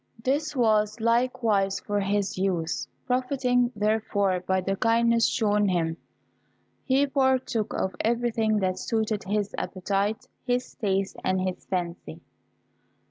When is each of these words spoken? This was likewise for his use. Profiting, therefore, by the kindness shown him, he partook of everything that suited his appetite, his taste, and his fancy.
This 0.23 0.55
was 0.55 0.99
likewise 0.99 1.79
for 1.79 1.99
his 1.99 2.35
use. 2.35 2.87
Profiting, 3.05 3.71
therefore, 3.75 4.39
by 4.39 4.61
the 4.61 4.75
kindness 4.75 5.27
shown 5.29 5.67
him, 5.67 5.97
he 6.83 7.05
partook 7.05 7.71
of 7.75 7.95
everything 7.99 8.57
that 8.61 8.79
suited 8.79 9.23
his 9.25 9.53
appetite, 9.59 10.25
his 10.43 10.73
taste, 10.73 11.17
and 11.23 11.39
his 11.41 11.67
fancy. 11.67 12.19